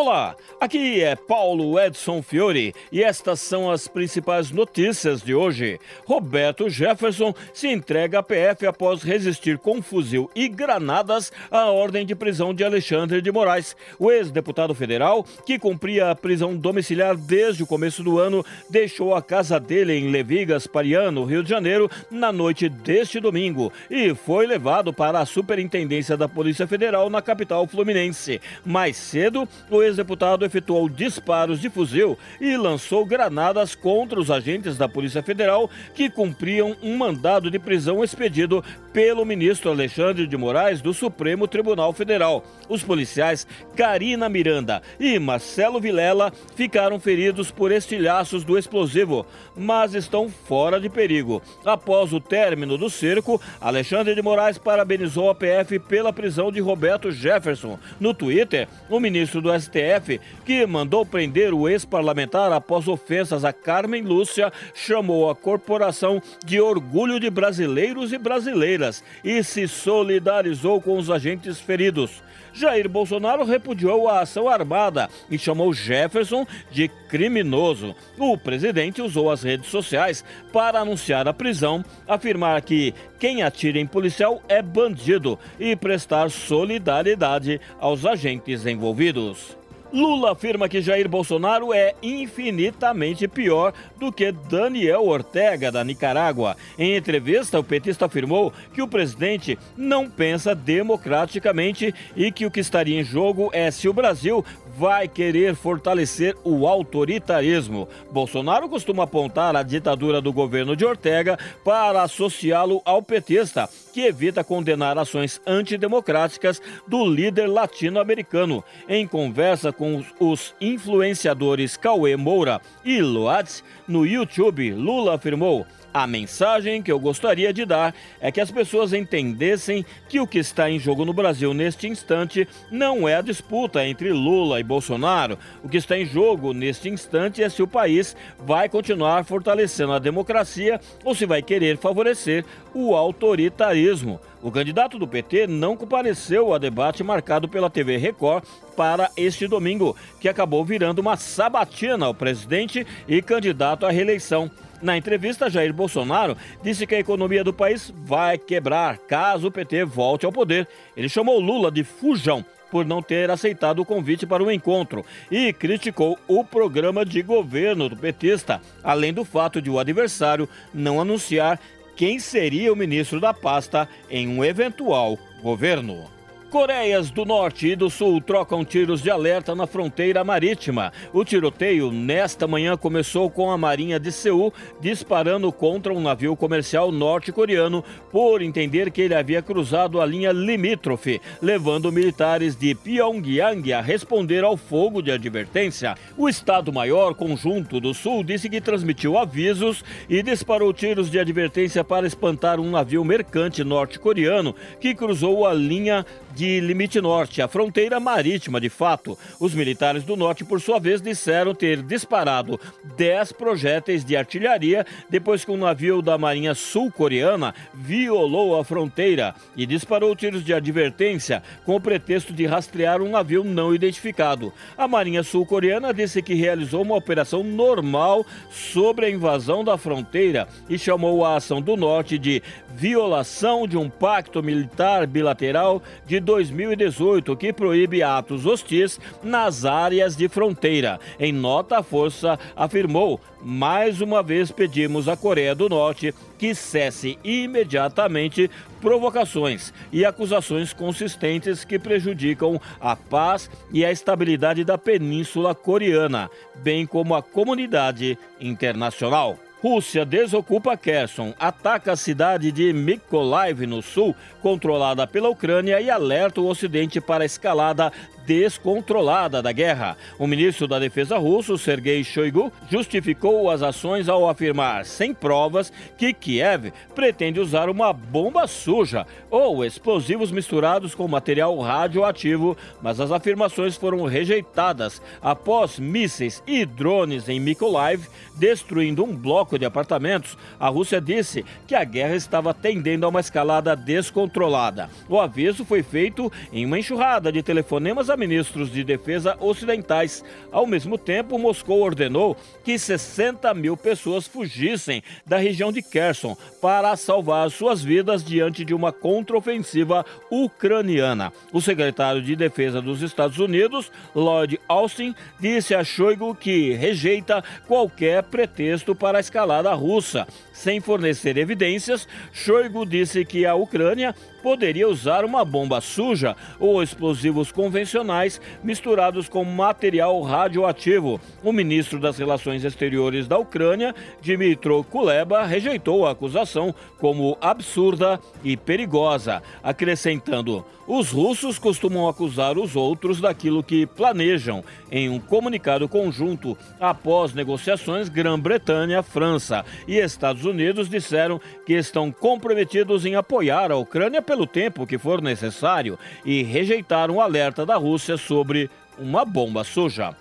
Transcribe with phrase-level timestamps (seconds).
[0.00, 5.80] Olá, aqui é Paulo Edson Fiore e estas são as principais notícias de hoje.
[6.06, 12.14] Roberto Jefferson se entrega à PF após resistir com fuzil e granadas à ordem de
[12.14, 13.74] prisão de Alexandre de Moraes.
[13.98, 19.20] O ex-deputado federal, que cumpria a prisão domiciliar desde o começo do ano, deixou a
[19.20, 24.92] casa dele em Levigas, Pariano, Rio de Janeiro, na noite deste domingo e foi levado
[24.92, 28.40] para a Superintendência da Polícia Federal na capital fluminense.
[28.64, 34.88] Mais cedo, o ex-deputado efetuou disparos de fuzil e lançou granadas contra os agentes da
[34.88, 40.92] Polícia Federal que cumpriam um mandado de prisão expedido pelo ministro Alexandre de Moraes do
[40.92, 42.44] Supremo Tribunal Federal.
[42.68, 50.28] Os policiais Karina Miranda e Marcelo Vilela ficaram feridos por estilhaços do explosivo, mas estão
[50.28, 51.42] fora de perigo.
[51.64, 57.10] Após o término do cerco, Alexandre de Moraes parabenizou a PF pela prisão de Roberto
[57.10, 57.78] Jefferson.
[58.00, 63.52] No Twitter, o ministro do STF STF, que mandou prender o ex-parlamentar após ofensas a
[63.52, 70.98] Carmen Lúcia, chamou a corporação de orgulho de brasileiros e brasileiras e se solidarizou com
[70.98, 72.22] os agentes feridos.
[72.52, 77.94] Jair Bolsonaro repudiou a ação armada e chamou Jefferson de criminoso.
[78.18, 83.86] O presidente usou as redes sociais para anunciar a prisão, afirmar que quem atira em
[83.86, 89.56] policial é bandido e prestar solidariedade aos agentes envolvidos.
[89.92, 96.56] Lula afirma que Jair Bolsonaro é infinitamente pior do que Daniel Ortega, da Nicarágua.
[96.78, 102.60] Em entrevista, o petista afirmou que o presidente não pensa democraticamente e que o que
[102.60, 104.44] estaria em jogo é se o Brasil
[104.78, 107.88] vai querer fortalecer o autoritarismo.
[108.12, 114.44] Bolsonaro costuma apontar a ditadura do governo de Ortega para associá-lo ao petista, que evita
[114.44, 118.62] condenar ações antidemocráticas do líder latino-americano.
[118.88, 126.82] Em conversa com os influenciadores Cauê Moura e Loats no YouTube, Lula afirmou a mensagem
[126.82, 130.78] que eu gostaria de dar é que as pessoas entendessem que o que está em
[130.78, 135.38] jogo no Brasil neste instante não é a disputa entre Lula e Bolsonaro.
[135.62, 139.98] O que está em jogo neste instante é se o país vai continuar fortalecendo a
[139.98, 144.20] democracia ou se vai querer favorecer o autoritarismo.
[144.40, 148.44] O candidato do PT não compareceu ao debate marcado pela TV Record
[148.76, 154.48] para este domingo, que acabou virando uma sabatina ao presidente e candidato à reeleição.
[154.80, 159.84] Na entrevista, Jair Bolsonaro disse que a economia do país vai quebrar caso o PT
[159.84, 160.68] volte ao poder.
[160.96, 165.52] Ele chamou Lula de fujão por não ter aceitado o convite para o encontro e
[165.52, 171.58] criticou o programa de governo do petista, além do fato de o adversário não anunciar
[171.98, 176.17] quem seria o ministro da pasta em um eventual governo.
[176.50, 180.90] Coreias do Norte e do Sul trocam tiros de alerta na fronteira marítima.
[181.12, 184.50] O tiroteio nesta manhã começou com a Marinha de Seul
[184.80, 191.20] disparando contra um navio comercial norte-coreano por entender que ele havia cruzado a linha limítrofe,
[191.42, 195.96] levando militares de Pyongyang a responder ao fogo de advertência.
[196.16, 202.06] O Estado-Maior Conjunto do Sul disse que transmitiu avisos e disparou tiros de advertência para
[202.06, 206.06] espantar um navio mercante norte-coreano que cruzou a linha
[206.38, 209.18] de limite norte, a fronteira marítima de fato.
[209.40, 212.60] Os militares do norte, por sua vez, disseram ter disparado
[212.96, 219.66] 10 projéteis de artilharia depois que um navio da Marinha Sul-Coreana violou a fronteira e
[219.66, 224.52] disparou tiros de advertência com o pretexto de rastrear um navio não identificado.
[224.76, 230.78] A Marinha Sul-Coreana disse que realizou uma operação normal sobre a invasão da fronteira e
[230.78, 232.40] chamou a ação do norte de
[232.76, 240.28] violação de um pacto militar bilateral de 2018 que proíbe atos hostis nas áreas de
[240.28, 241.00] fronteira.
[241.18, 247.18] Em nota, a força afirmou: mais uma vez pedimos à Coreia do Norte que cesse
[247.24, 256.30] imediatamente provocações e acusações consistentes que prejudicam a paz e a estabilidade da Península Coreana,
[256.56, 259.38] bem como a comunidade internacional.
[259.62, 266.40] Rússia desocupa Kherson, ataca a cidade de Mykolaiv no sul, controlada pela Ucrânia, e alerta
[266.40, 267.92] o Ocidente para a escalada
[268.28, 269.96] descontrolada da guerra.
[270.18, 276.12] O ministro da Defesa russo, Sergei Shoigu, justificou as ações ao afirmar, sem provas, que
[276.12, 283.76] Kiev pretende usar uma bomba suja ou explosivos misturados com material radioativo, mas as afirmações
[283.76, 290.36] foram rejeitadas após mísseis e drones em Mykolaiv destruindo um bloco de apartamentos.
[290.60, 294.90] A Rússia disse que a guerra estava tendendo a uma escalada descontrolada.
[295.08, 300.24] O aviso foi feito em uma enxurrada de telefonemas ministros de defesa ocidentais.
[300.52, 306.96] Ao mesmo tempo, Moscou ordenou que 60 mil pessoas fugissem da região de Kherson para
[306.96, 311.32] salvar suas vidas diante de uma contraofensiva ucraniana.
[311.52, 318.24] O secretário de Defesa dos Estados Unidos, Lloyd Austin, disse a Shoigu que rejeita qualquer
[318.24, 320.26] pretexto para a escalada russa.
[320.52, 327.52] Sem fornecer evidências, Shoigu disse que a Ucrânia poderia usar uma bomba suja ou explosivos
[327.52, 331.20] convencionais misturados com material radioativo.
[331.42, 338.56] O ministro das Relações Exteriores da Ucrânia, Dmytro Kuleba, rejeitou a acusação como absurda e
[338.56, 344.64] perigosa, acrescentando: os russos costumam acusar os outros daquilo que planejam.
[344.90, 353.04] Em um comunicado conjunto, após negociações, Grã-Bretanha, França e Estados Unidos disseram que estão comprometidos
[353.04, 358.18] em apoiar a Ucrânia pelo tempo que for necessário e rejeitaram o alerta da Rússia
[358.18, 360.14] sobre uma bomba suja.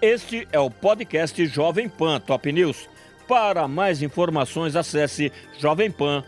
[0.00, 2.88] Este é o podcast Jovem Pan Top News.
[3.28, 6.24] Para mais informações, acesse jovempan.com.br.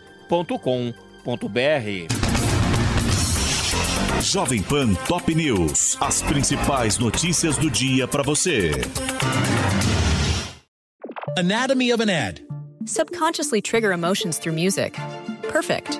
[4.21, 5.97] Jovem Pan Top News.
[5.99, 8.69] As principais notícias do dia para você.
[11.35, 12.43] Anatomy of an ad.
[12.85, 14.93] Subconsciously trigger emotions through music.
[15.49, 15.99] Perfect.